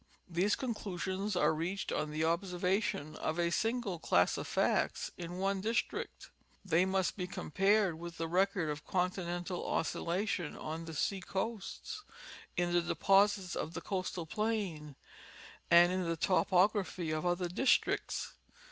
These 0.27 0.55
conclusions 0.55 1.35
are 1.35 1.53
reached 1.53 1.91
on 1.91 2.09
the 2.09 2.25
observation 2.25 3.15
of 3.17 3.37
a 3.37 3.51
single 3.51 3.99
class 3.99 4.35
of 4.35 4.47
facts 4.47 5.11
in 5.15 5.37
one 5.37 5.61
district; 5.61 6.31
they 6.65 6.85
must 6.85 7.15
be 7.15 7.27
compared 7.27 7.99
with 7.99 8.17
the 8.17 8.27
record 8.27 8.71
of 8.71 8.83
continental 8.83 9.63
oscillation 9.63 10.57
on 10.57 10.85
the 10.85 10.95
sea 10.95 11.19
coasts, 11.21 12.03
in 12.57 12.73
the 12.73 12.81
deposits 12.81 13.55
of 13.55 13.75
the 13.75 13.81
coastal 13.81 14.25
plain, 14.25 14.95
and 15.69 15.91
in 15.91 16.09
the 16.09 16.17
topography 16.17 17.11
of 17.11 17.23
other 17.23 17.47
districts. 17.47 18.33